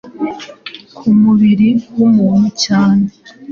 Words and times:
ku 0.95 1.05
mubiri 1.21 1.69
w’ 1.97 1.99
umuntu 2.09 2.47
cyane 2.63 3.05